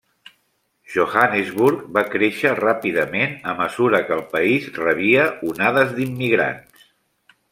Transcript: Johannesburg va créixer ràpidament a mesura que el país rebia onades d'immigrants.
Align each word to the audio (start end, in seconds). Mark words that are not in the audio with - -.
Johannesburg 0.93 1.83
va 1.97 2.03
créixer 2.13 2.53
ràpidament 2.61 3.35
a 3.53 3.55
mesura 3.61 4.01
que 4.09 4.17
el 4.17 4.25
país 4.33 4.71
rebia 4.81 5.27
onades 5.53 5.95
d'immigrants. 6.01 6.89